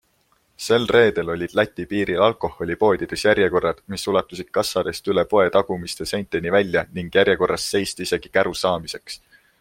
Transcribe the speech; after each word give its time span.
Sel 0.67 0.85
reedel 0.93 1.27
olid 1.33 1.51
Läti 1.57 1.83
piiril 1.91 2.21
alkoholipoodides 2.27 3.25
järjekorrad, 3.27 3.83
mis 3.95 4.05
ulatusid 4.13 4.49
kassadest 4.59 5.11
üle 5.13 5.25
poe 5.35 5.45
tagumiste 5.57 6.07
seinteni 6.13 6.55
välja 6.59 6.83
ning 6.97 7.13
järjekorras 7.19 7.69
seisti 7.75 8.07
isegi 8.09 8.33
käru 8.39 8.55
saamiseks. 8.63 9.19